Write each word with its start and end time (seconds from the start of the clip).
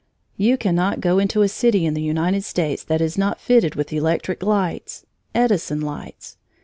You 0.35 0.57
cannot 0.57 0.99
go 0.99 1.19
into 1.19 1.43
a 1.43 1.47
city 1.47 1.85
in 1.85 1.93
the 1.93 2.01
United 2.01 2.43
States 2.43 2.83
that 2.85 3.01
is 3.01 3.19
not 3.19 3.39
fitted 3.39 3.75
with 3.75 3.93
electric 3.93 4.41
lights 4.41 5.05
Edison 5.35 5.79
lights. 5.79 6.37